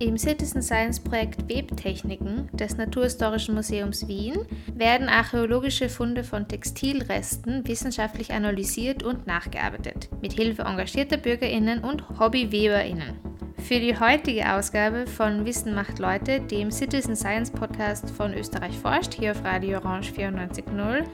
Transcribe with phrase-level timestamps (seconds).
[0.00, 8.32] Im Citizen Science Projekt Webtechniken des Naturhistorischen Museums Wien werden archäologische Funde von Textilresten wissenschaftlich
[8.32, 13.18] analysiert und nachgearbeitet, mit Hilfe engagierter BürgerInnen und HobbyweberInnen.
[13.58, 19.12] Für die heutige Ausgabe von Wissen macht Leute, dem Citizen Science Podcast von Österreich forscht,
[19.12, 21.04] hier auf Radio Orange 94.0,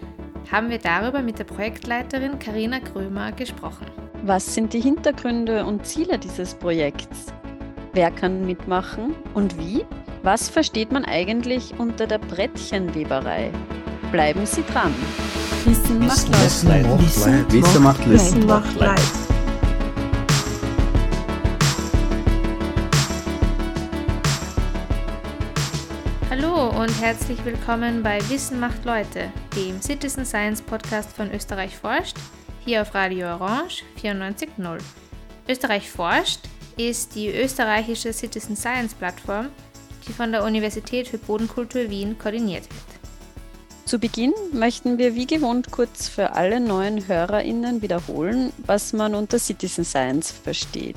[0.53, 3.87] haben wir darüber mit der Projektleiterin Karina Krömer gesprochen.
[4.23, 7.33] Was sind die Hintergründe und Ziele dieses Projekts?
[7.97, 9.83] Wer kann mitmachen und wie?
[10.23, 13.51] Was versteht man eigentlich unter der Brettchenweberei?
[14.13, 14.95] Bleiben Sie dran.
[15.65, 16.43] Wissen macht Leid.
[17.51, 18.11] Wissen macht Leid.
[18.11, 19.01] Wissen macht Leid.
[26.29, 32.19] Hallo und herzlich willkommen bei Wissen macht Leute, dem Citizen Science Podcast von Österreich forscht,
[32.63, 34.81] hier auf Radio Orange 94.0.
[35.49, 36.41] Österreich forscht
[36.77, 39.49] ist die österreichische Citizen Science Plattform,
[40.07, 42.97] die von der Universität für Bodenkultur Wien koordiniert wird.
[43.87, 49.39] Zu Beginn möchten wir wie gewohnt kurz für alle neuen HörerInnen wiederholen, was man unter
[49.39, 50.97] Citizen Science versteht.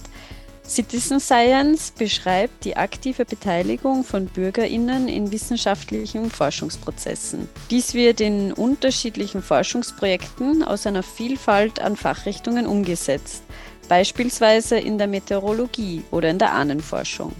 [0.67, 7.49] Citizen Science beschreibt die aktive Beteiligung von BürgerInnen in wissenschaftlichen Forschungsprozessen.
[7.71, 13.43] Dies wird in unterschiedlichen Forschungsprojekten aus einer Vielfalt an Fachrichtungen umgesetzt
[13.89, 17.33] beispielsweise in der Meteorologie oder in der Ahnenforschung.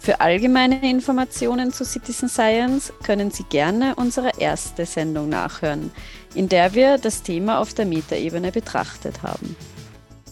[0.00, 5.92] Für allgemeine Informationen zu Citizen Science können Sie gerne unsere erste Sendung nachhören,
[6.34, 9.54] in der wir das Thema auf der Metaebene betrachtet haben.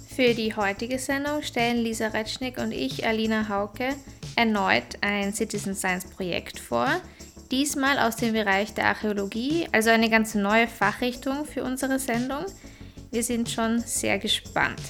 [0.08, 3.94] Für die heutige Sendung stellen Lisa Retschnick und ich, Alina Hauke,
[4.34, 6.88] erneut ein Citizen Science Projekt vor,
[7.52, 12.44] diesmal aus dem Bereich der Archäologie, also eine ganz neue Fachrichtung für unsere Sendung.
[13.12, 14.80] Wir sind schon sehr gespannt.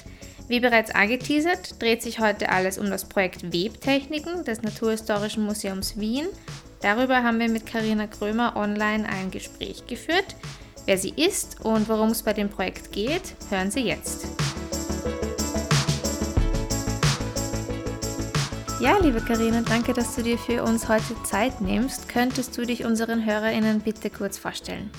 [0.47, 6.27] Wie bereits angeteasert, dreht sich heute alles um das Projekt Webtechniken des Naturhistorischen Museums Wien.
[6.81, 10.35] Darüber haben wir mit Karina Krömer online ein Gespräch geführt.
[10.85, 14.25] Wer sie ist und worum es bei dem Projekt geht, hören Sie jetzt.
[18.81, 22.09] Ja, liebe Karina, danke, dass du dir für uns heute Zeit nimmst.
[22.09, 24.89] Könntest du dich unseren HörerInnen bitte kurz vorstellen?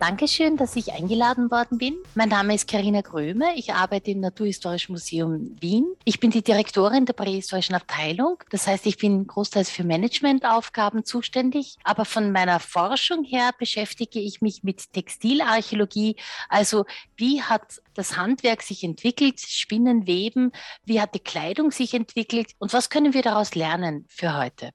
[0.00, 1.96] Dankeschön, dass ich eingeladen worden bin.
[2.14, 3.46] Mein Name ist Karina Gröme.
[3.56, 5.86] Ich arbeite im Naturhistorischen Museum Wien.
[6.04, 8.38] Ich bin die Direktorin der prähistorischen Abteilung.
[8.50, 11.78] Das heißt, ich bin großteils für Managementaufgaben zuständig.
[11.82, 16.14] Aber von meiner Forschung her beschäftige ich mich mit Textilarchäologie.
[16.48, 16.84] Also
[17.16, 20.52] wie hat das Handwerk sich entwickelt, Spinnen, Weben,
[20.84, 24.70] wie hat die Kleidung sich entwickelt und was können wir daraus lernen für heute?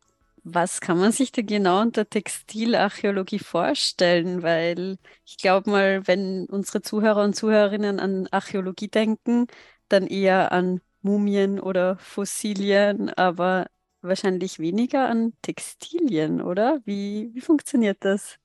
[0.46, 4.44] Was kann man sich denn genau unter Textilarchäologie vorstellen?
[4.44, 9.48] Weil ich glaube mal, wenn unsere Zuhörer und Zuhörerinnen an Archäologie denken,
[9.88, 13.68] dann eher an Mumien oder Fossilien, aber
[14.02, 16.82] wahrscheinlich weniger an Textilien, oder?
[16.86, 18.38] Wie, wie funktioniert das?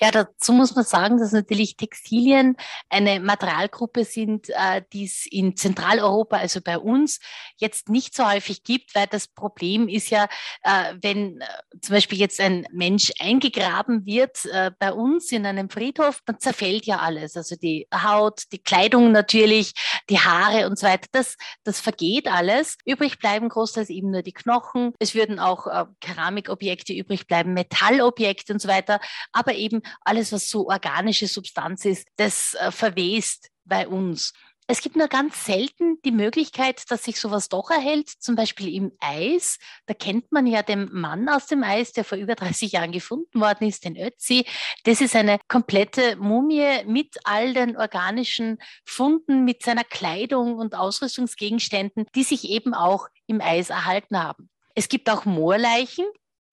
[0.00, 2.56] Ja, dazu muss man sagen, dass natürlich Textilien
[2.88, 7.20] eine Materialgruppe sind, äh, die es in Zentraleuropa, also bei uns,
[7.56, 10.28] jetzt nicht so häufig gibt, weil das Problem ist ja,
[10.62, 11.46] äh, wenn äh,
[11.80, 14.40] zum Beispiel jetzt ein Mensch eingegraben wird
[14.78, 17.36] bei uns in einem Friedhof, dann zerfällt ja alles.
[17.36, 19.72] Also die Haut, die Kleidung natürlich,
[20.08, 21.08] die Haare und so weiter.
[21.12, 22.76] Das, das vergeht alles.
[22.84, 24.92] Übrig bleiben großteils eben nur die Knochen.
[24.98, 25.66] Es würden auch
[26.00, 29.00] Keramikobjekte übrig bleiben, Metallobjekte und so weiter.
[29.32, 34.32] Aber eben alles, was so organische Substanz ist, das äh, verwest bei uns.
[34.68, 38.92] Es gibt nur ganz selten die Möglichkeit, dass sich sowas doch erhält, zum Beispiel im
[39.00, 39.58] Eis.
[39.86, 43.40] Da kennt man ja den Mann aus dem Eis, der vor über 30 Jahren gefunden
[43.40, 44.46] worden ist, den Ötzi.
[44.84, 52.06] Das ist eine komplette Mumie mit all den organischen Funden, mit seiner Kleidung und Ausrüstungsgegenständen,
[52.14, 54.48] die sich eben auch im Eis erhalten haben.
[54.74, 56.06] Es gibt auch Moorleichen,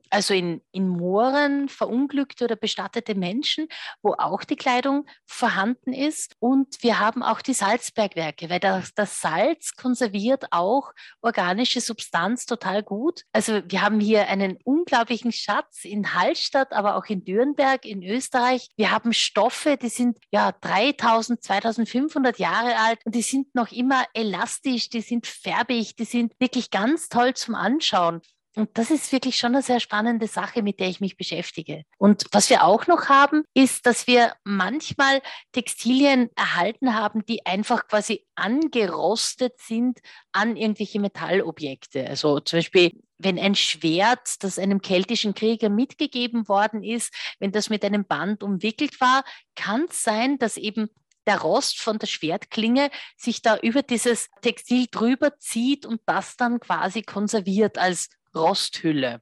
[0.09, 3.67] also in, in Mooren verunglückte oder bestattete Menschen,
[4.01, 6.35] wo auch die Kleidung vorhanden ist.
[6.39, 10.91] Und wir haben auch die Salzbergwerke, weil das, das Salz konserviert auch
[11.21, 13.23] organische Substanz total gut.
[13.33, 18.69] Also wir haben hier einen unglaublichen Schatz in Hallstatt, aber auch in Dürnberg in Österreich.
[18.75, 24.05] Wir haben Stoffe, die sind ja 3000, 2500 Jahre alt und die sind noch immer
[24.13, 28.21] elastisch, die sind färbig, die sind wirklich ganz toll zum Anschauen.
[28.55, 31.83] Und das ist wirklich schon eine sehr spannende Sache, mit der ich mich beschäftige.
[31.97, 37.87] Und was wir auch noch haben, ist, dass wir manchmal Textilien erhalten haben, die einfach
[37.87, 39.99] quasi angerostet sind
[40.31, 42.07] an irgendwelche Metallobjekte.
[42.07, 47.69] Also zum Beispiel wenn ein Schwert, das einem keltischen Krieger mitgegeben worden ist, wenn das
[47.69, 49.23] mit einem Band umwickelt war,
[49.55, 50.89] kann es sein, dass eben
[51.27, 56.59] der Rost von der Schwertklinge sich da über dieses Textil drüber zieht und das dann
[56.59, 59.21] quasi konserviert als Rosthülle.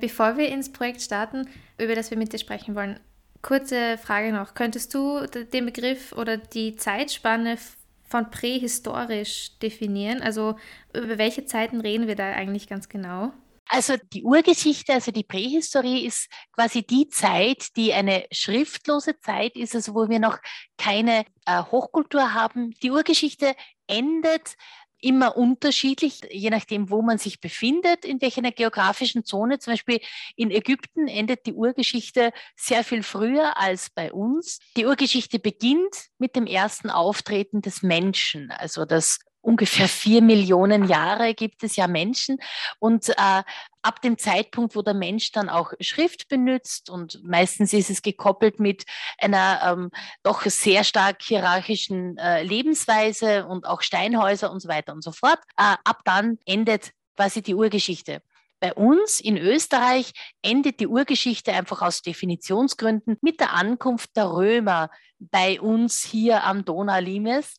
[0.00, 1.48] Bevor wir ins Projekt starten,
[1.78, 3.00] über das wir mit dir sprechen wollen,
[3.42, 4.54] kurze Frage noch.
[4.54, 7.58] Könntest du den Begriff oder die Zeitspanne
[8.04, 10.22] von prähistorisch definieren?
[10.22, 10.56] Also
[10.94, 13.32] über welche Zeiten reden wir da eigentlich ganz genau?
[13.70, 19.74] Also die Urgeschichte, also die Prähistorie ist quasi die Zeit, die eine schriftlose Zeit ist,
[19.74, 20.38] also wo wir noch
[20.78, 22.70] keine äh, Hochkultur haben.
[22.82, 23.54] Die Urgeschichte
[23.86, 24.56] endet
[25.00, 29.58] immer unterschiedlich, je nachdem, wo man sich befindet, in welcher geografischen Zone.
[29.58, 30.00] Zum Beispiel
[30.36, 34.58] in Ägypten endet die Urgeschichte sehr viel früher als bei uns.
[34.76, 41.32] Die Urgeschichte beginnt mit dem ersten Auftreten des Menschen, also das ungefähr vier Millionen Jahre
[41.32, 42.36] gibt es ja Menschen.
[42.78, 43.42] Und äh,
[43.80, 48.60] ab dem Zeitpunkt, wo der Mensch dann auch Schrift benutzt und meistens ist es gekoppelt
[48.60, 48.84] mit
[49.16, 49.90] einer ähm,
[50.22, 55.38] doch sehr stark hierarchischen äh, Lebensweise und auch Steinhäuser und so weiter und so fort,
[55.56, 58.20] äh, ab dann endet quasi die Urgeschichte.
[58.60, 60.12] Bei uns in Österreich
[60.42, 66.66] endet die Urgeschichte einfach aus Definitionsgründen mit der Ankunft der Römer bei uns hier am
[66.66, 67.54] Donau-Limes.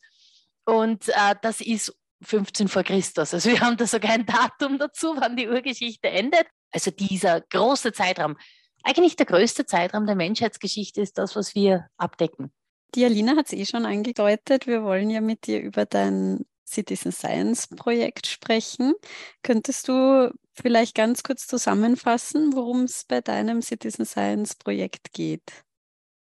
[0.70, 3.34] Und äh, das ist 15 vor Christus.
[3.34, 6.46] Also wir haben da sogar ein Datum dazu, wann die Urgeschichte endet.
[6.72, 8.38] Also dieser große Zeitraum,
[8.84, 12.52] eigentlich der größte Zeitraum der Menschheitsgeschichte ist das, was wir abdecken.
[12.96, 14.68] Die Alina hat es eh schon angedeutet.
[14.68, 18.94] Wir wollen ja mit dir über dein Citizen Science Projekt sprechen.
[19.42, 25.64] Könntest du vielleicht ganz kurz zusammenfassen, worum es bei deinem Citizen Science Projekt geht?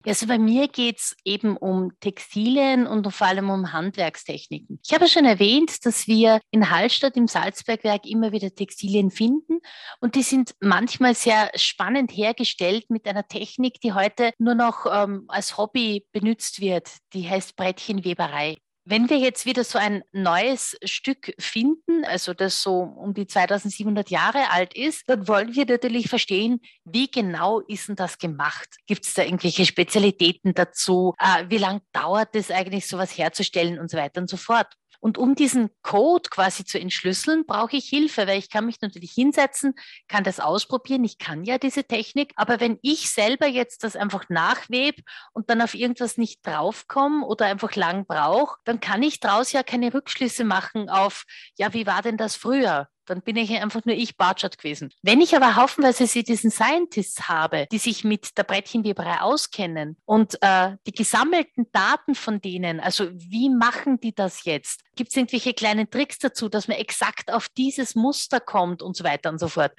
[0.07, 4.81] Also bei mir geht es eben um Textilien und vor allem um Handwerkstechniken.
[4.85, 9.61] Ich habe schon erwähnt, dass wir in Hallstatt im Salzbergwerk immer wieder Textilien finden
[10.01, 15.25] und die sind manchmal sehr spannend hergestellt mit einer Technik, die heute nur noch ähm,
[15.29, 16.89] als Hobby benutzt wird.
[17.13, 18.59] Die heißt Brettchenweberei.
[18.85, 24.11] Wenn wir jetzt wieder so ein neues Stück finden, also das so um die 2700
[24.11, 28.77] Jahre alt ist, dann wollen wir natürlich verstehen, wie genau ist denn das gemacht?
[28.87, 31.15] Gibt es da irgendwelche Spezialitäten dazu?
[31.19, 34.75] Äh, wie lange dauert es eigentlich, sowas herzustellen und so weiter und so fort?
[35.03, 39.11] Und um diesen Code quasi zu entschlüsseln, brauche ich Hilfe, weil ich kann mich natürlich
[39.11, 39.75] hinsetzen,
[40.07, 41.03] kann das ausprobieren.
[41.03, 42.33] Ich kann ja diese Technik.
[42.37, 45.03] Aber wenn ich selber jetzt das einfach nachwebe
[45.33, 49.65] und dann auf irgendwas nicht draufkomme oder einfach lang brauche, dann kann ich daraus ja
[49.65, 51.25] keine Rückschlüsse machen auf,
[51.59, 52.89] ja, wie war denn das früher?
[53.07, 54.93] Dann bin ich einfach nur ich Bartschat gewesen.
[55.03, 60.77] Wenn ich aber haufenweise Citizen Scientists habe, die sich mit der Brettchenweberei auskennen und äh,
[60.87, 64.83] die gesammelten Daten von denen, also wie machen die das jetzt?
[64.97, 69.05] Gibt es irgendwelche kleinen Tricks dazu, dass man exakt auf dieses Muster kommt und so
[69.05, 69.73] weiter und so fort?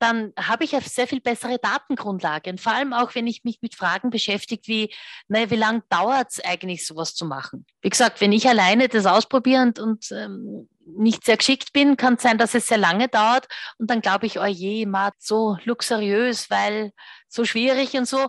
[0.00, 2.50] dann habe ich eine sehr viel bessere Datengrundlage.
[2.50, 4.94] Und vor allem auch, wenn ich mich mit Fragen beschäftige, wie,
[5.28, 7.66] naja, wie lange dauert es eigentlich, sowas zu machen?
[7.82, 12.14] Wie gesagt, wenn ich alleine das ausprobiere und, und ähm, nicht sehr geschickt bin, kann
[12.14, 13.46] es sein, dass es sehr lange dauert.
[13.78, 16.92] Und dann glaube ich, oh je, Mat, so luxuriös, weil
[17.28, 18.28] so schwierig und so.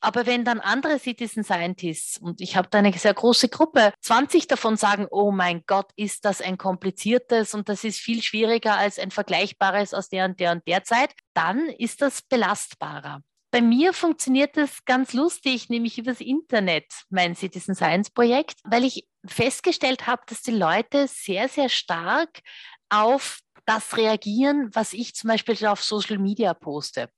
[0.00, 4.46] Aber wenn dann andere Citizen Scientists, und ich habe da eine sehr große Gruppe, 20
[4.46, 8.98] davon sagen, oh mein Gott, ist das ein kompliziertes und das ist viel schwieriger als
[8.98, 13.22] ein vergleichbares aus der und der und der Zeit, dann ist das belastbarer.
[13.54, 19.06] Bei mir funktioniert das ganz lustig, nämlich übers Internet, mein Citizen Science Projekt, weil ich
[19.24, 22.40] festgestellt habe, dass die Leute sehr, sehr stark
[22.88, 27.10] auf das reagieren, was ich zum Beispiel auf Social Media poste.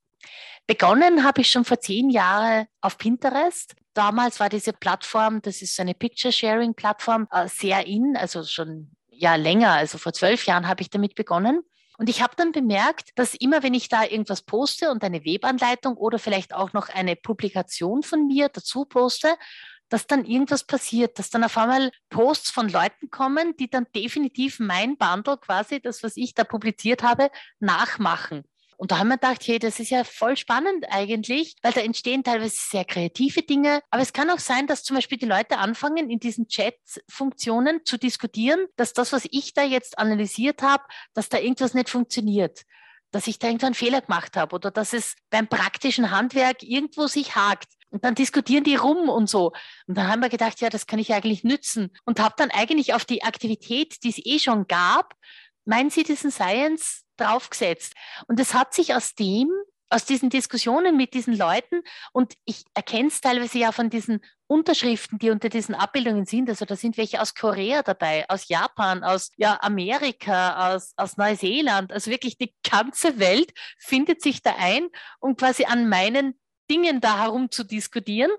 [0.66, 3.74] Begonnen habe ich schon vor zehn Jahren auf Pinterest.
[3.94, 9.36] Damals war diese Plattform, das ist so eine Picture-Sharing-Plattform, äh, sehr in, also schon ja
[9.36, 11.62] länger, also vor zwölf Jahren habe ich damit begonnen.
[11.98, 15.96] Und ich habe dann bemerkt, dass immer, wenn ich da irgendwas poste und eine Webanleitung
[15.96, 19.34] oder vielleicht auch noch eine Publikation von mir dazu poste,
[19.88, 24.58] dass dann irgendwas passiert, dass dann auf einmal Posts von Leuten kommen, die dann definitiv
[24.58, 28.44] mein Bundle quasi, das, was ich da publiziert habe, nachmachen.
[28.76, 32.24] Und da haben wir gedacht, hey, das ist ja voll spannend eigentlich, weil da entstehen
[32.24, 33.80] teilweise sehr kreative Dinge.
[33.90, 37.96] Aber es kann auch sein, dass zum Beispiel die Leute anfangen, in diesen Chat-Funktionen zu
[37.98, 42.62] diskutieren, dass das, was ich da jetzt analysiert habe, dass da irgendwas nicht funktioniert
[43.12, 47.06] dass ich da irgendwann einen Fehler gemacht habe oder dass es beim praktischen Handwerk irgendwo
[47.06, 47.72] sich hakt.
[47.88, 49.52] Und dann diskutieren die rum und so.
[49.86, 51.92] Und dann haben wir gedacht, ja, das kann ich eigentlich nützen.
[52.04, 55.14] Und habe dann eigentlich auf die Aktivität, die es eh schon gab,
[55.64, 57.94] mein Citizen Science draufgesetzt.
[58.26, 59.50] Und es hat sich aus dem,
[59.88, 61.82] aus diesen Diskussionen mit diesen Leuten,
[62.12, 66.48] und ich erkenne es teilweise ja von diesen Unterschriften, die unter diesen Abbildungen sind.
[66.48, 71.92] Also da sind welche aus Korea dabei, aus Japan, aus ja, Amerika, aus, aus Neuseeland.
[71.92, 74.88] Also wirklich die ganze Welt findet sich da ein,
[75.20, 76.38] um quasi an meinen
[76.70, 78.30] Dingen da herum zu diskutieren.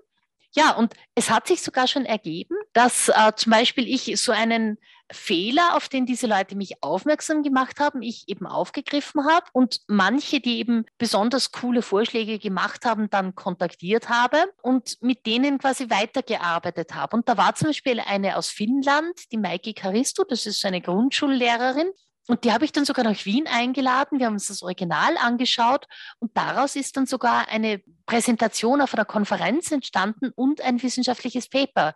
[0.54, 4.78] Ja, und es hat sich sogar schon ergeben, dass äh, zum Beispiel ich so einen
[5.10, 10.40] Fehler, auf den diese Leute mich aufmerksam gemacht haben, ich eben aufgegriffen habe und manche,
[10.40, 16.94] die eben besonders coole Vorschläge gemacht haben, dann kontaktiert habe und mit denen quasi weitergearbeitet
[16.94, 17.16] habe.
[17.16, 21.90] Und da war zum Beispiel eine aus Finnland, die Maiki Karisto, das ist eine Grundschullehrerin,
[22.28, 24.18] und die habe ich dann sogar nach Wien eingeladen.
[24.18, 25.86] Wir haben uns das Original angeschaut
[26.18, 31.94] und daraus ist dann sogar eine Präsentation auf einer Konferenz entstanden und ein wissenschaftliches Paper.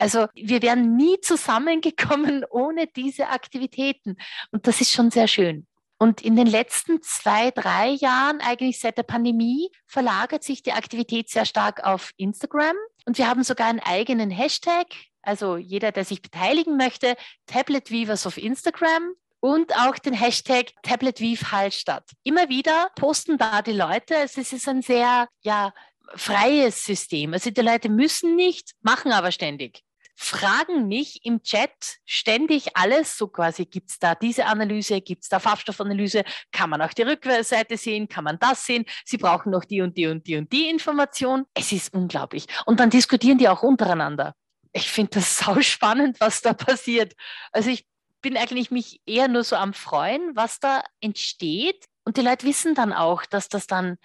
[0.00, 4.16] Also wir wären nie zusammengekommen ohne diese Aktivitäten.
[4.50, 5.66] Und das ist schon sehr schön.
[5.98, 11.28] Und in den letzten zwei, drei Jahren, eigentlich seit der Pandemie, verlagert sich die Aktivität
[11.28, 12.74] sehr stark auf Instagram.
[13.04, 14.86] Und wir haben sogar einen eigenen Hashtag.
[15.20, 21.20] Also jeder, der sich beteiligen möchte, Tablet Weavers auf Instagram und auch den Hashtag Tablet
[21.20, 22.10] Weave Hallstatt.
[22.22, 24.16] Immer wieder posten da die Leute.
[24.16, 25.74] Also es ist ein sehr ja,
[26.14, 27.34] freies System.
[27.34, 29.82] Also die Leute müssen nicht, machen aber ständig.
[30.16, 35.28] Fragen mich im Chat ständig alles, so quasi gibt es da diese Analyse, gibt es
[35.28, 39.64] da Farbstoffanalyse, kann man auch die Rückseite sehen, kann man das sehen, sie brauchen noch
[39.64, 41.46] die und die und die und die Information.
[41.54, 42.46] Es ist unglaublich.
[42.66, 44.34] Und dann diskutieren die auch untereinander.
[44.72, 47.14] Ich finde das sau spannend, was da passiert.
[47.52, 47.86] Also ich
[48.20, 51.86] bin eigentlich mich eher nur so am Freuen, was da entsteht.
[52.04, 53.96] Und die Leute wissen dann auch, dass das dann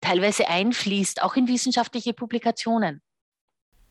[0.00, 3.02] teilweise einfließt, auch in wissenschaftliche Publikationen.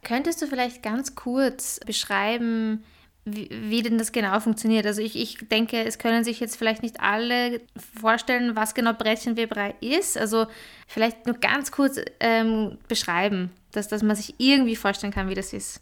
[0.04, 2.84] Könntest du vielleicht ganz kurz beschreiben,
[3.26, 4.86] wie, wie, denn das genau funktioniert?
[4.86, 7.62] Also ich, ich denke, es können sich jetzt vielleicht nicht alle
[8.00, 10.18] vorstellen, was genau Brettchenweberei ist.
[10.18, 10.48] Also
[10.88, 15.54] vielleicht nur ganz kurz ähm, beschreiben, dass, dass man sich irgendwie vorstellen kann, wie das
[15.54, 15.82] ist.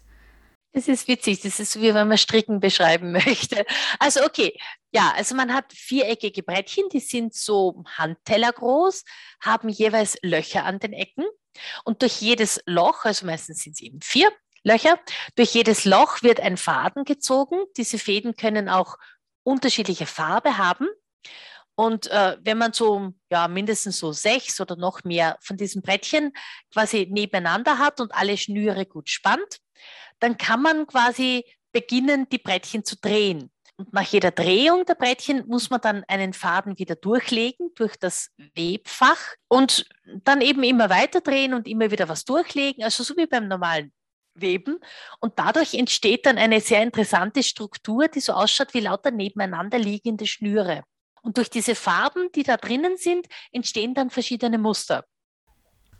[0.72, 3.64] Das ist witzig, das ist wie wenn man Stricken beschreiben möchte.
[3.98, 4.52] Also okay,
[4.92, 9.04] ja, also man hat viereckige Brettchen, die sind so Handteller groß,
[9.40, 11.24] haben jeweils Löcher an den Ecken
[11.84, 14.30] und durch jedes Loch, also meistens sind es eben vier
[14.64, 14.98] Löcher,
[15.36, 17.64] durch jedes Loch wird ein Faden gezogen.
[17.76, 18.96] Diese Fäden können auch
[19.42, 20.88] unterschiedliche Farbe haben.
[21.74, 26.32] Und äh, wenn man so ja, mindestens so sechs oder noch mehr von diesen Brettchen
[26.72, 29.60] quasi nebeneinander hat und alle Schnüre gut spannt,
[30.18, 33.52] dann kann man quasi beginnen, die Brettchen zu drehen.
[33.78, 38.30] Und nach jeder Drehung der Brettchen muss man dann einen Faden wieder durchlegen durch das
[38.56, 39.88] Webfach und
[40.24, 43.92] dann eben immer weiter drehen und immer wieder was durchlegen, also so wie beim normalen
[44.34, 44.80] Weben.
[45.20, 50.26] Und dadurch entsteht dann eine sehr interessante Struktur, die so ausschaut wie lauter nebeneinander liegende
[50.26, 50.82] Schnüre.
[51.22, 55.04] Und durch diese Farben, die da drinnen sind, entstehen dann verschiedene Muster.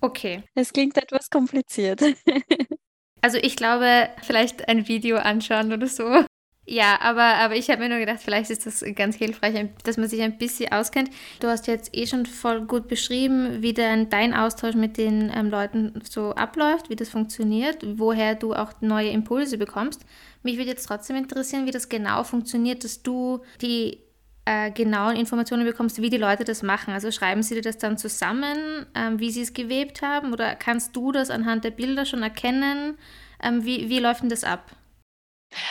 [0.01, 0.43] Okay.
[0.55, 2.01] Es klingt etwas kompliziert.
[3.21, 6.25] Also ich glaube, vielleicht ein Video anschauen oder so.
[6.71, 10.07] Ja, aber, aber ich habe mir nur gedacht, vielleicht ist das ganz hilfreich, dass man
[10.07, 11.09] sich ein bisschen auskennt.
[11.41, 15.49] Du hast jetzt eh schon voll gut beschrieben, wie dein, dein Austausch mit den ähm,
[15.49, 20.05] Leuten so abläuft, wie das funktioniert, woher du auch neue Impulse bekommst.
[20.43, 24.01] Mich würde jetzt trotzdem interessieren, wie das genau funktioniert, dass du die
[24.45, 26.93] äh, genauen Informationen bekommst, wie die Leute das machen.
[26.93, 30.95] Also schreiben sie dir das dann zusammen, ähm, wie sie es gewebt haben, oder kannst
[30.95, 32.99] du das anhand der Bilder schon erkennen?
[33.43, 34.71] Ähm, wie, wie läuft denn das ab?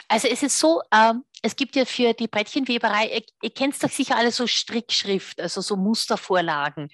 [0.07, 3.89] Also es ist so, ähm, es gibt ja für die Brettchenweberei, ihr, ihr kennt doch
[3.89, 6.89] sicher alle so Strickschrift, also so Mustervorlagen.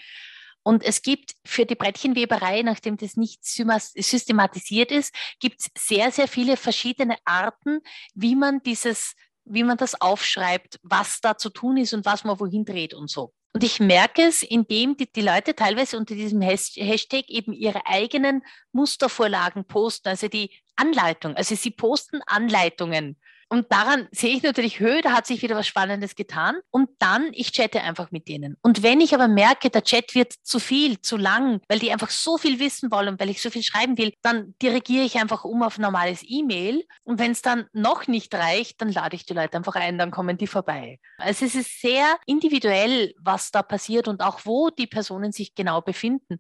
[0.63, 6.27] Und es gibt für die Brettchenweberei, nachdem das nicht systematisiert ist, gibt es sehr, sehr
[6.27, 7.81] viele verschiedene Arten,
[8.13, 12.39] wie man dieses wie man das aufschreibt, was da zu tun ist und was man
[12.39, 13.33] wohin dreht und so.
[13.53, 18.43] Und ich merke es, indem die, die Leute teilweise unter diesem Hashtag eben ihre eigenen
[18.71, 21.35] Mustervorlagen posten, also die Anleitung.
[21.35, 23.17] Also sie posten Anleitungen
[23.53, 26.55] und daran sehe ich natürlich Höhe, da hat sich wieder was Spannendes getan.
[26.71, 28.57] Und dann, ich chatte einfach mit denen.
[28.63, 32.09] Und wenn ich aber merke, der Chat wird zu viel, zu lang, weil die einfach
[32.09, 35.61] so viel wissen wollen, weil ich so viel schreiben will, dann dirigiere ich einfach um
[35.61, 36.83] auf normales E-Mail.
[37.03, 40.09] Und wenn es dann noch nicht reicht, dann lade ich die Leute einfach ein, dann
[40.09, 40.99] kommen die vorbei.
[41.17, 45.81] Also es ist sehr individuell, was da passiert und auch wo die Personen sich genau
[45.81, 46.39] befinden.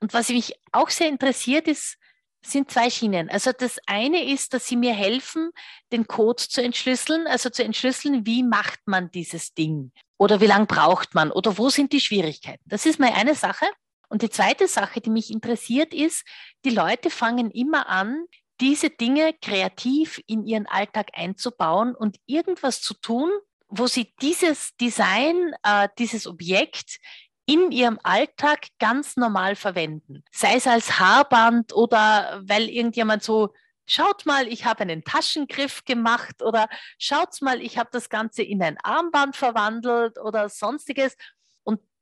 [0.00, 1.96] Und was mich auch sehr interessiert, ist,
[2.44, 3.30] sind zwei Schienen.
[3.30, 5.50] Also das eine ist, dass sie mir helfen,
[5.92, 10.66] den Code zu entschlüsseln, also zu entschlüsseln, wie macht man dieses Ding oder wie lange
[10.66, 12.62] braucht man oder wo sind die Schwierigkeiten.
[12.66, 13.66] Das ist mal eine Sache.
[14.08, 16.24] Und die zweite Sache, die mich interessiert, ist,
[16.64, 18.26] die Leute fangen immer an,
[18.60, 23.30] diese Dinge kreativ in ihren Alltag einzubauen und irgendwas zu tun,
[23.68, 26.98] wo sie dieses Design, äh, dieses Objekt
[27.46, 30.24] in ihrem Alltag ganz normal verwenden.
[30.30, 33.52] Sei es als Haarband oder weil irgendjemand so,
[33.86, 36.68] schaut mal, ich habe einen Taschengriff gemacht oder
[36.98, 41.16] schaut mal, ich habe das Ganze in ein Armband verwandelt oder sonstiges.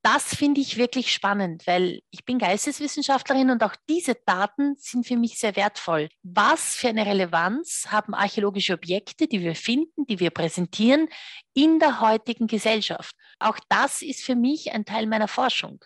[0.02, 5.16] Das finde ich wirklich spannend, weil ich bin Geisteswissenschaftlerin und auch diese Daten sind für
[5.16, 6.08] mich sehr wertvoll.
[6.22, 11.08] Was für eine Relevanz haben archäologische Objekte, die wir finden, die wir präsentieren,
[11.52, 13.14] in der heutigen Gesellschaft?
[13.38, 15.84] Auch das ist für mich ein Teil meiner Forschung.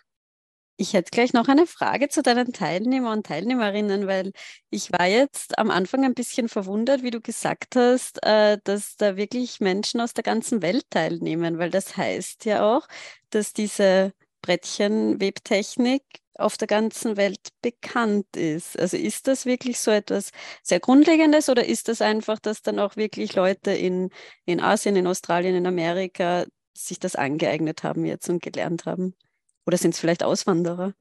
[0.77, 4.31] Ich hätte gleich noch eine Frage zu deinen Teilnehmer und Teilnehmerinnen, weil
[4.69, 9.15] ich war jetzt am Anfang ein bisschen verwundert, wie du gesagt hast, äh, dass da
[9.15, 12.87] wirklich Menschen aus der ganzen Welt teilnehmen, weil das heißt ja auch,
[13.29, 16.03] dass diese Brettchenwebtechnik
[16.37, 18.77] auf der ganzen Welt bekannt ist.
[18.77, 22.97] Also ist das wirklich so etwas sehr Grundlegendes oder ist das einfach, dass dann auch
[22.97, 24.09] wirklich Leute in,
[24.45, 26.45] in Asien, in Australien, in Amerika
[26.77, 29.15] sich das angeeignet haben jetzt und gelernt haben?
[29.65, 30.93] Oder sind es vielleicht Auswanderer?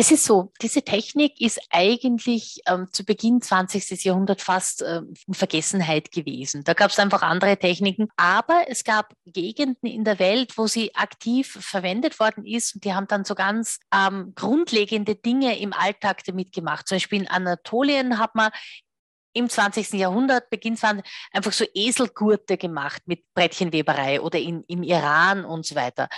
[0.00, 4.04] Es ist so, diese Technik ist eigentlich ähm, zu Beginn 20.
[4.04, 6.62] Jahrhundert fast ähm, in Vergessenheit gewesen.
[6.62, 10.94] Da gab es einfach andere Techniken, aber es gab Gegenden in der Welt, wo sie
[10.94, 16.22] aktiv verwendet worden ist und die haben dann so ganz ähm, grundlegende Dinge im Alltag
[16.26, 16.86] damit gemacht.
[16.86, 18.52] Zum Beispiel in Anatolien hat man
[19.38, 19.92] im 20.
[19.92, 25.74] Jahrhundert, Beginn 20, einfach so Eselgurte gemacht mit Brettchenweberei oder in, im Iran und so
[25.74, 26.08] weiter.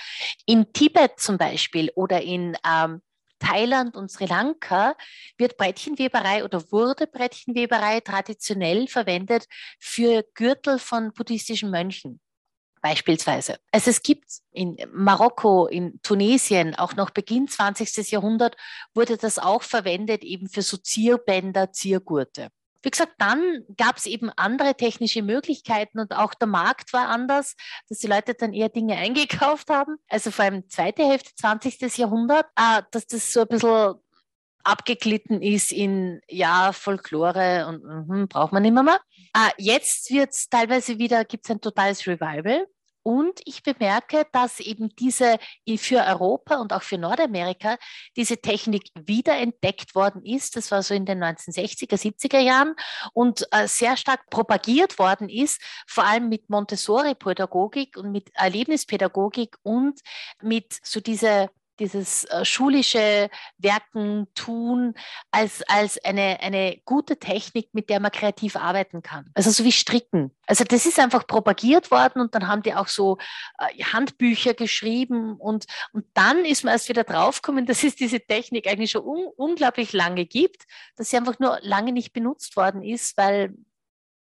[0.46, 3.02] In Tibet zum Beispiel oder in ähm,
[3.38, 4.96] Thailand und Sri Lanka
[5.38, 9.46] wird Brettchenweberei oder wurde Brettchenweberei traditionell verwendet
[9.78, 12.20] für Gürtel von buddhistischen Mönchen
[12.80, 13.58] beispielsweise.
[13.70, 18.10] Also es gibt in Marokko, in Tunesien, auch noch Beginn 20.
[18.10, 18.56] Jahrhundert,
[18.94, 22.48] wurde das auch verwendet eben für so Zierbänder, Ziergurte.
[22.82, 27.54] Wie gesagt, dann gab es eben andere technische Möglichkeiten und auch der Markt war anders,
[27.88, 29.96] dass die Leute dann eher Dinge eingekauft haben.
[30.08, 31.96] Also vor allem zweite Hälfte 20.
[31.98, 33.94] Jahrhundert, äh, dass das so ein bisschen
[34.62, 38.98] abgeglitten ist in ja Folklore und mh, braucht man immer mal.
[39.34, 42.66] Äh, jetzt wird es teilweise wieder, gibt es ein totales Revival.
[43.02, 45.38] Und ich bemerke, dass eben diese
[45.78, 47.76] für Europa und auch für Nordamerika
[48.16, 50.56] diese Technik wiederentdeckt worden ist.
[50.56, 52.74] Das war so in den 1960er, 70er Jahren
[53.12, 60.00] und äh, sehr stark propagiert worden ist, vor allem mit Montessori-Pädagogik und mit Erlebnispädagogik und
[60.42, 64.94] mit so diese dieses äh, schulische Werken, Tun
[65.30, 69.30] als, als eine, eine gute Technik, mit der man kreativ arbeiten kann.
[69.34, 70.30] Also so wie Stricken.
[70.46, 73.18] Also das ist einfach propagiert worden und dann haben die auch so
[73.58, 78.68] äh, Handbücher geschrieben und, und dann ist man erst wieder draufgekommen, dass es diese Technik
[78.68, 80.64] eigentlich schon un unglaublich lange gibt,
[80.96, 83.54] dass sie einfach nur lange nicht benutzt worden ist, weil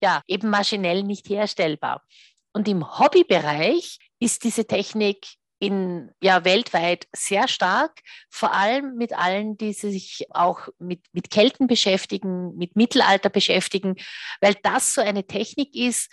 [0.01, 2.03] ja eben maschinell nicht herstellbar.
[2.51, 9.55] Und im Hobbybereich ist diese Technik in, ja, weltweit sehr stark, vor allem mit allen,
[9.55, 13.95] die sich auch mit, mit Kelten beschäftigen, mit Mittelalter beschäftigen,
[14.41, 16.11] weil das so eine Technik ist,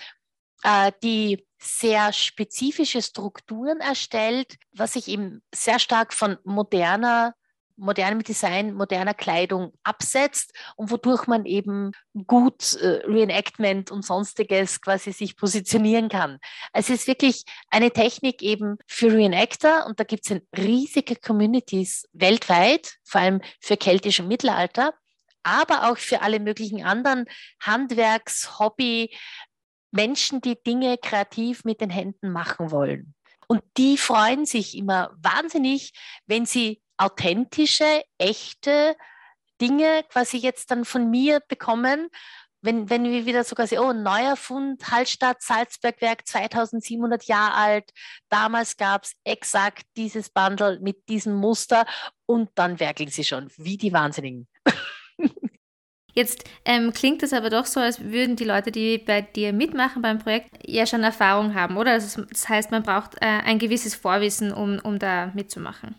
[0.62, 7.34] äh, die sehr spezifische Strukturen erstellt, was sich eben sehr stark von moderner
[7.80, 11.92] modernem Design, moderner Kleidung absetzt und wodurch man eben
[12.26, 16.38] gut äh, Reenactment und sonstiges quasi sich positionieren kann.
[16.72, 22.96] Es ist wirklich eine Technik eben für Reenactor und da gibt es riesige Communities weltweit,
[23.04, 24.94] vor allem für keltische Mittelalter,
[25.42, 27.24] aber auch für alle möglichen anderen
[27.60, 29.16] Handwerks-, Hobby,
[29.90, 33.14] Menschen, die Dinge kreativ mit den Händen machen wollen.
[33.50, 35.90] Und die freuen sich immer wahnsinnig,
[36.26, 38.96] wenn sie authentische, echte
[39.60, 42.10] Dinge quasi jetzt dann von mir bekommen,
[42.62, 47.90] wenn, wenn wir wieder sogar sehen, oh, neuer Fund, Hallstatt, Salzbergwerk, 2700 Jahre alt,
[48.28, 51.86] damals gab es exakt dieses Bundle mit diesem Muster
[52.26, 54.46] und dann werkeln sie schon, wie die Wahnsinnigen.
[56.14, 60.02] Jetzt ähm, klingt es aber doch so, als würden die Leute, die bei dir mitmachen
[60.02, 61.92] beim Projekt, ja schon Erfahrung haben, oder?
[61.92, 65.94] Also das heißt, man braucht äh, ein gewisses Vorwissen, um, um da mitzumachen.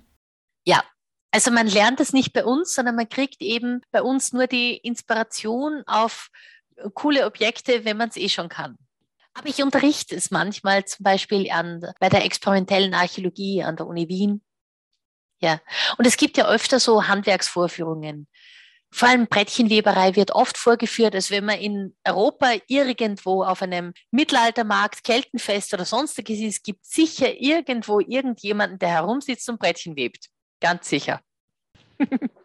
[0.66, 0.84] Ja,
[1.32, 4.78] also man lernt es nicht bei uns, sondern man kriegt eben bei uns nur die
[4.78, 6.30] Inspiration auf
[6.94, 8.78] coole Objekte, wenn man es eh schon kann.
[9.34, 14.10] Aber ich unterrichte es manchmal zum Beispiel an, bei der experimentellen Archäologie an der Uni
[14.10, 14.42] Wien.
[15.40, 15.60] Ja,
[15.98, 18.28] und es gibt ja öfter so Handwerksvorführungen.
[18.94, 25.04] Vor allem Brettchenweberei wird oft vorgeführt, als wenn man in Europa irgendwo auf einem Mittelaltermarkt,
[25.04, 30.28] Keltenfest oder sonstiges ist, gibt sicher irgendwo irgendjemanden, der herumsitzt und Brettchen webt.
[30.60, 31.22] Ganz sicher.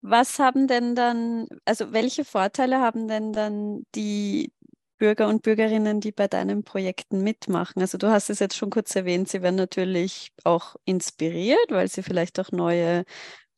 [0.00, 4.52] Was haben denn dann, also welche Vorteile haben denn dann die
[4.98, 7.80] Bürger und Bürgerinnen, die bei deinen Projekten mitmachen?
[7.82, 12.04] Also du hast es jetzt schon kurz erwähnt, sie werden natürlich auch inspiriert, weil sie
[12.04, 13.04] vielleicht auch neue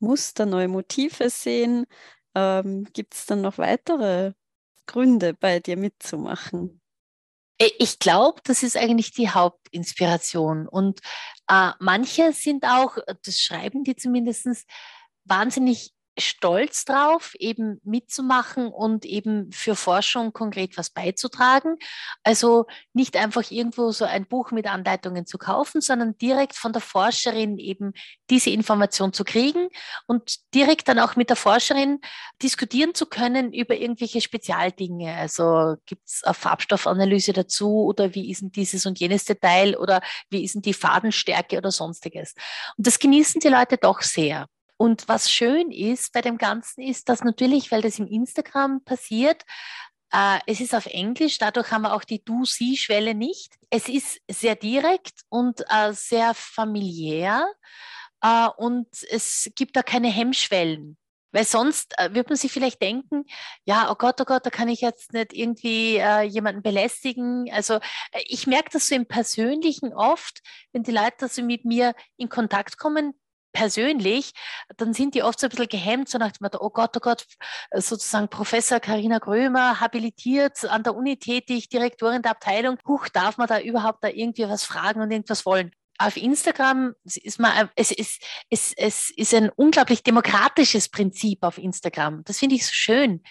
[0.01, 1.87] Muster, neue Motive sehen.
[2.35, 4.33] Ähm, Gibt es dann noch weitere
[4.87, 6.81] Gründe, bei dir mitzumachen?
[7.59, 10.67] Äh, ich glaube, das ist eigentlich die Hauptinspiration.
[10.67, 11.01] Und
[11.49, 14.67] äh, manche sind auch, das schreiben die zumindest,
[15.25, 21.77] wahnsinnig stolz drauf, eben mitzumachen und eben für Forschung konkret was beizutragen.
[22.23, 26.83] Also nicht einfach irgendwo so ein Buch mit Anleitungen zu kaufen, sondern direkt von der
[26.83, 27.93] Forscherin eben
[28.31, 29.69] diese Information zu kriegen
[30.07, 32.01] und direkt dann auch mit der Forscherin
[32.43, 35.17] diskutieren zu können über irgendwelche Spezialdinge.
[35.17, 40.01] Also gibt es eine Farbstoffanalyse dazu oder wie ist denn dieses und jenes Detail oder
[40.29, 42.35] wie ist denn die Fadenstärke oder sonstiges.
[42.77, 44.47] Und das genießen die Leute doch sehr.
[44.81, 49.43] Und was schön ist bei dem Ganzen ist, dass natürlich, weil das im Instagram passiert,
[50.11, 53.57] äh, es ist auf Englisch, dadurch haben wir auch die Du-Sie-Schwelle nicht.
[53.69, 57.47] Es ist sehr direkt und äh, sehr familiär
[58.23, 60.97] äh, und es gibt da keine Hemmschwellen.
[61.33, 63.27] Weil sonst äh, wird man sich vielleicht denken,
[63.67, 67.53] ja, oh Gott, oh Gott, da kann ich jetzt nicht irgendwie äh, jemanden belästigen.
[67.53, 70.41] Also äh, ich merke das so im Persönlichen oft,
[70.73, 73.13] wenn die Leute so mit mir in Kontakt kommen,
[73.53, 74.33] persönlich,
[74.77, 77.01] dann sind die oft so ein bisschen gehemmt, so nach dem Motto, oh Gott, oh
[77.01, 77.25] Gott,
[77.75, 83.49] sozusagen Professor Karina Grömer, habilitiert, an der Uni tätig, Direktorin der Abteilung, huch, darf man
[83.49, 85.73] da überhaupt da irgendwie was fragen und irgendwas wollen?
[85.99, 92.25] Auf Instagram ist man, es ist, es, es ist ein unglaublich demokratisches Prinzip auf Instagram.
[92.25, 93.23] Das finde ich so schön.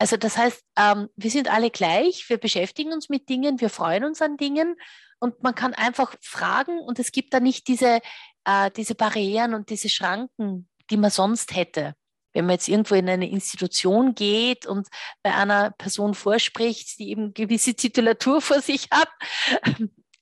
[0.00, 4.04] Also das heißt, ähm, wir sind alle gleich, wir beschäftigen uns mit Dingen, wir freuen
[4.04, 4.76] uns an Dingen
[5.18, 8.00] und man kann einfach fragen und es gibt da nicht diese,
[8.44, 11.94] äh, diese Barrieren und diese Schranken, die man sonst hätte.
[12.32, 14.88] Wenn man jetzt irgendwo in eine Institution geht und
[15.22, 19.08] bei einer Person vorspricht, die eben gewisse Titulatur vor sich hat.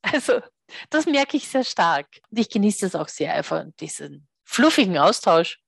[0.03, 0.41] Also
[0.91, 2.07] das merke ich sehr stark.
[2.31, 5.61] Und ich genieße das auch sehr, einfach diesen fluffigen Austausch.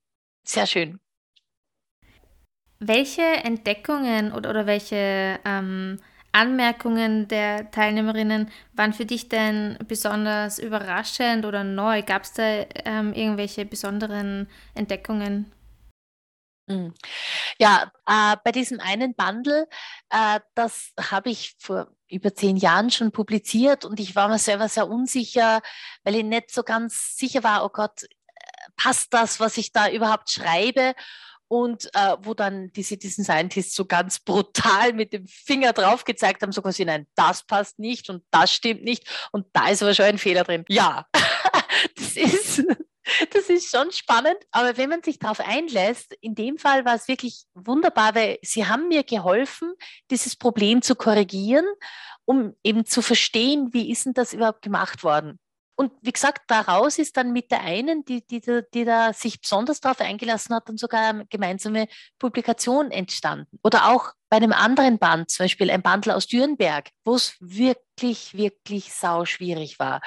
[0.44, 1.00] Sehr schön.
[2.78, 6.00] Welche Entdeckungen oder, oder welche ähm,
[6.32, 12.02] Anmerkungen der Teilnehmerinnen waren für dich denn besonders überraschend oder neu?
[12.02, 15.52] Gab es da ähm, irgendwelche besonderen Entdeckungen?
[16.68, 16.94] Hm.
[17.58, 19.66] Ja, äh, bei diesem einen Bundle,
[20.10, 24.68] äh, das habe ich vor über zehn Jahren schon publiziert und ich war mir selber
[24.68, 25.62] sehr unsicher,
[26.04, 28.06] weil ich nicht so ganz sicher war, oh Gott, äh,
[28.76, 30.94] passt das, was ich da überhaupt schreibe?
[31.50, 36.42] Und äh, wo dann die Citizen Scientists so ganz brutal mit dem Finger drauf gezeigt
[36.42, 39.92] haben, so quasi, nein, das passt nicht und das stimmt nicht und da ist aber
[39.92, 40.64] schon ein Fehler drin.
[40.68, 41.06] Ja,
[41.96, 42.64] das ist,
[43.32, 47.08] das ist schon spannend, aber wenn man sich darauf einlässt, in dem Fall war es
[47.08, 49.72] wirklich wunderbar, weil sie haben mir geholfen,
[50.08, 51.66] dieses Problem zu korrigieren,
[52.26, 55.40] um eben zu verstehen, wie ist denn das überhaupt gemacht worden.
[55.76, 59.80] Und wie gesagt, daraus ist dann mit der einen, die, die, die da sich besonders
[59.80, 63.58] darauf eingelassen hat, dann sogar eine gemeinsame Publikation entstanden.
[63.62, 68.34] Oder auch bei einem anderen Band, zum Beispiel ein Bandel aus Dürnberg, wo es wirklich,
[68.34, 70.00] wirklich sau schwierig war.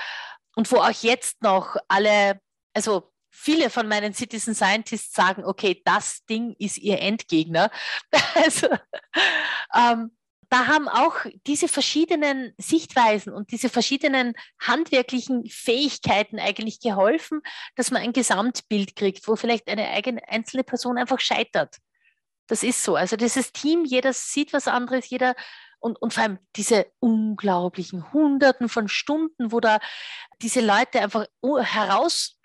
[0.56, 2.40] Und wo auch jetzt noch alle,
[2.74, 7.72] also viele von meinen Citizen Scientists sagen, okay, das Ding ist ihr Endgegner.
[8.36, 8.68] also,
[9.76, 10.12] ähm,
[10.54, 11.16] da haben auch
[11.48, 17.42] diese verschiedenen Sichtweisen und diese verschiedenen handwerklichen Fähigkeiten eigentlich geholfen,
[17.76, 21.78] dass man ein Gesamtbild kriegt, wo vielleicht eine eigene einzelne Person einfach scheitert.
[22.46, 22.96] Das ist so.
[22.96, 25.34] Also dieses Team, jeder sieht was anderes, jeder
[25.80, 29.80] und, und vor allem diese unglaublichen Hunderten von Stunden, wo da
[30.44, 32.38] diese Leute einfach heraus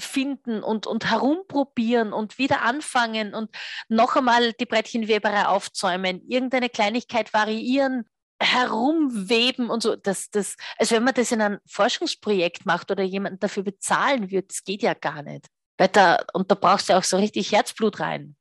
[0.00, 3.50] finden und, und herumprobieren und wieder anfangen und
[3.88, 8.04] noch einmal die Brettchenweberei aufzäumen, irgendeine Kleinigkeit variieren,
[8.40, 9.96] herumweben und so.
[9.96, 14.50] Das, das, also wenn man das in einem Forschungsprojekt macht oder jemanden dafür bezahlen wird,
[14.50, 15.46] das geht ja gar nicht.
[15.78, 18.36] Weil da, und da brauchst du auch so richtig Herzblut rein.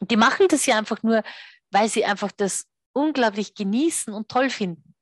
[0.00, 1.22] Und die machen das ja einfach nur,
[1.70, 4.93] weil sie einfach das unglaublich genießen und toll finden.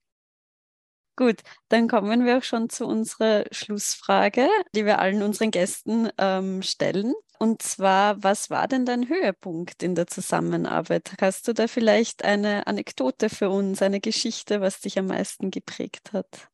[1.16, 6.62] Gut, dann kommen wir auch schon zu unserer Schlussfrage, die wir allen unseren Gästen ähm,
[6.62, 7.12] stellen.
[7.38, 11.12] Und zwar, was war denn dein Höhepunkt in der Zusammenarbeit?
[11.20, 16.12] Hast du da vielleicht eine Anekdote für uns, eine Geschichte, was dich am meisten geprägt
[16.12, 16.48] hat?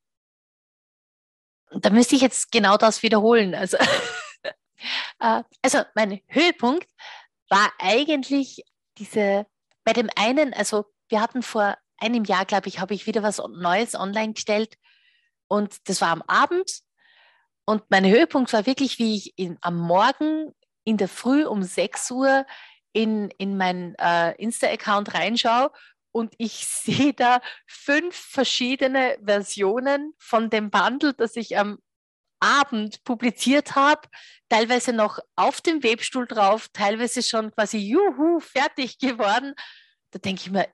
[1.70, 3.54] Da müsste ich jetzt genau das wiederholen.
[3.54, 3.76] Also,
[5.20, 6.88] äh, also mein Höhepunkt
[7.48, 8.64] war eigentlich
[8.96, 9.46] diese,
[9.84, 13.38] bei dem einen, also wir hatten vor einem Jahr, glaube ich, habe ich wieder was
[13.38, 14.76] Neues online gestellt.
[15.48, 16.80] Und das war am Abend.
[17.64, 22.10] Und mein Höhepunkt war wirklich, wie ich in, am Morgen in der Früh um 6
[22.12, 22.46] Uhr
[22.92, 25.70] in, in meinen äh, Insta-Account reinschaue
[26.12, 31.78] und ich sehe da fünf verschiedene Versionen von dem Bundle, das ich am
[32.40, 34.08] Abend publiziert habe,
[34.48, 39.54] teilweise noch auf dem Webstuhl drauf, teilweise schon quasi juhu fertig geworden.
[40.12, 40.68] Da denke ich mir,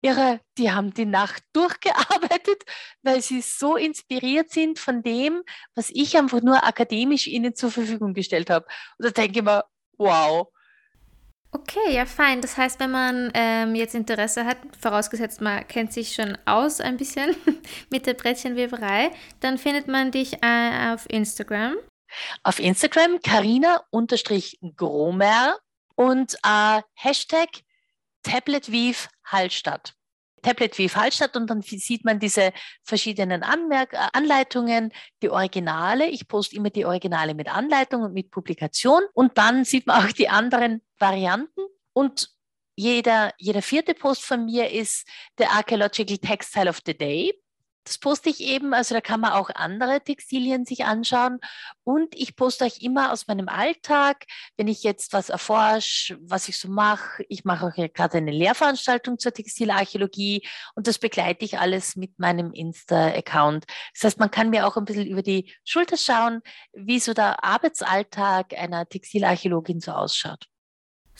[0.00, 2.62] Irre, die haben die Nacht durchgearbeitet,
[3.02, 5.42] weil sie so inspiriert sind von dem,
[5.74, 8.66] was ich einfach nur akademisch ihnen zur Verfügung gestellt habe.
[8.98, 9.64] Und da denke ich mir,
[9.96, 10.48] wow.
[11.50, 12.42] Okay, ja, fein.
[12.42, 16.98] Das heißt, wenn man ähm, jetzt Interesse hat, vorausgesetzt man kennt sich schon aus ein
[16.98, 17.34] bisschen
[17.90, 21.76] mit der Brettchenweberei, dann findet man dich äh, auf Instagram.
[22.42, 25.58] Auf Instagram Carina-Gromer
[25.94, 27.48] und äh, Hashtag
[28.22, 29.94] Tabletweave Hallstatt.
[30.42, 32.52] Tabletweave Hallstatt und dann sieht man diese
[32.84, 36.08] verschiedenen Anmerk äh, Anleitungen, die Originale.
[36.08, 40.12] Ich poste immer die Originale mit Anleitung und mit Publikation und dann sieht man auch
[40.12, 41.60] die anderen Varianten
[41.92, 42.30] und
[42.76, 47.34] jeder, jeder vierte Post von mir ist der Archaeological Textile of the Day.
[47.88, 51.38] Das poste ich eben, also da kann man auch andere Textilien sich anschauen.
[51.84, 54.26] Und ich poste euch immer aus meinem Alltag,
[54.58, 57.24] wenn ich jetzt was erforsche, was ich so mache.
[57.30, 62.52] Ich mache auch gerade eine Lehrveranstaltung zur Textilarchäologie und das begleite ich alles mit meinem
[62.52, 63.64] Insta-Account.
[63.94, 66.42] Das heißt, man kann mir auch ein bisschen über die Schulter schauen,
[66.74, 70.44] wie so der Arbeitsalltag einer Textilarchäologin so ausschaut.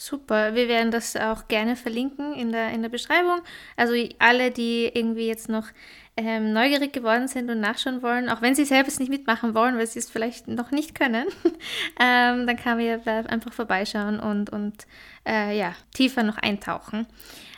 [0.01, 3.41] Super, wir werden das auch gerne verlinken in der, in der Beschreibung.
[3.75, 5.67] Also alle, die irgendwie jetzt noch
[6.15, 9.87] ähm, neugierig geworden sind und nachschauen wollen, auch wenn sie selbst nicht mitmachen wollen, weil
[9.87, 11.25] sie es vielleicht noch nicht können,
[11.99, 14.87] ähm, dann kann man einfach vorbeischauen und, und
[15.27, 17.05] äh, ja, tiefer noch eintauchen.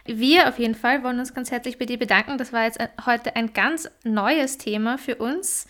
[0.05, 2.39] Wir auf jeden Fall wollen uns ganz herzlich bei dir bedanken.
[2.39, 5.67] Das war jetzt heute ein ganz neues Thema für uns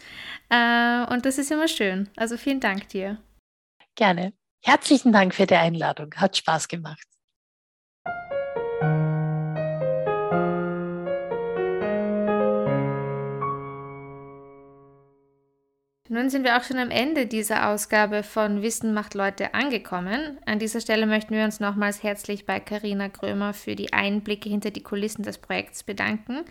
[0.48, 2.08] äh, und das ist immer schön.
[2.16, 3.18] Also vielen Dank dir.
[3.96, 4.32] Gerne.
[4.64, 6.14] Herzlichen Dank für die Einladung.
[6.16, 7.08] Hat Spaß gemacht.
[16.10, 20.38] Nun sind wir auch schon am Ende dieser Ausgabe von Wissen macht Leute angekommen.
[20.46, 24.70] An dieser Stelle möchten wir uns nochmals herzlich bei Karina Krömer für die Einblicke hinter
[24.70, 26.44] die Kulissen des Projekts bedanken.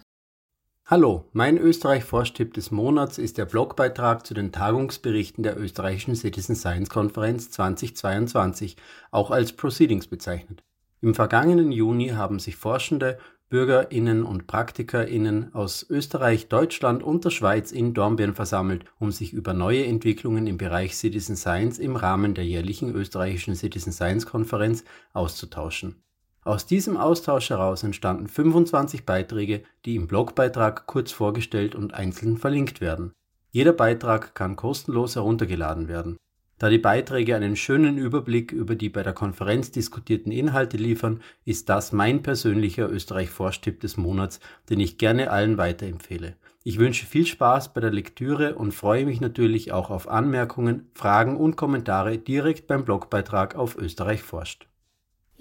[0.91, 6.89] Hallo, mein Österreich-Forschtipp des Monats ist der Blogbeitrag zu den Tagungsberichten der österreichischen Citizen Science
[6.89, 8.75] Konferenz 2022,
[9.12, 10.63] auch als Proceedings bezeichnet.
[11.02, 17.71] Im vergangenen Juni haben sich Forschende, BürgerInnen und PraktikerInnen aus Österreich, Deutschland und der Schweiz
[17.71, 22.45] in Dornbirn versammelt, um sich über neue Entwicklungen im Bereich Citizen Science im Rahmen der
[22.45, 26.02] jährlichen österreichischen Citizen Science Konferenz auszutauschen.
[26.49, 32.81] Aus diesem Austausch heraus entstanden 25 Beiträge, die im Blogbeitrag kurz vorgestellt und einzeln verlinkt
[32.81, 33.13] werden.
[33.51, 36.17] Jeder Beitrag kann kostenlos heruntergeladen werden.
[36.57, 41.69] Da die Beiträge einen schönen Überblick über die bei der Konferenz diskutierten Inhalte liefern, ist
[41.69, 44.39] das mein persönlicher Österreich-Forschtipp des Monats,
[44.71, 46.35] den ich gerne allen weiterempfehle.
[46.63, 51.38] Ich wünsche viel Spaß bei der Lektüre und freue mich natürlich auch auf Anmerkungen, Fragen
[51.38, 54.68] und Kommentare direkt beim Blogbeitrag auf Österreich forscht.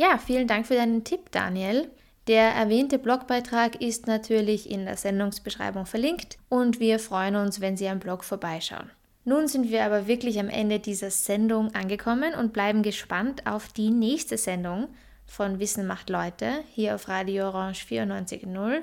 [0.00, 1.90] Ja, vielen Dank für deinen Tipp, Daniel.
[2.28, 7.88] Der erwähnte Blogbeitrag ist natürlich in der Sendungsbeschreibung verlinkt und wir freuen uns, wenn Sie
[7.88, 8.90] am Blog vorbeischauen.
[9.24, 13.90] Nun sind wir aber wirklich am Ende dieser Sendung angekommen und bleiben gespannt auf die
[13.90, 14.86] nächste Sendung
[15.26, 18.78] von Wissen macht Leute hier auf Radio Orange 94.0,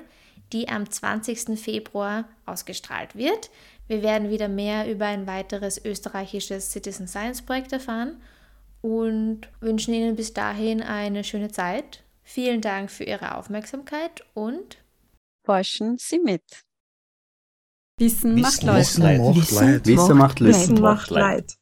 [0.52, 1.58] die am 20.
[1.58, 3.50] Februar ausgestrahlt wird.
[3.88, 8.20] Wir werden wieder mehr über ein weiteres österreichisches Citizen Science Projekt erfahren
[8.86, 12.04] und wünschen Ihnen bis dahin eine schöne Zeit.
[12.22, 14.78] Vielen Dank für Ihre Aufmerksamkeit und
[15.44, 16.42] forschen Sie mit.
[17.98, 18.86] Wissen, macht Leid.
[18.86, 20.54] Wissen macht Leid.
[20.54, 21.54] Wissen macht Leid.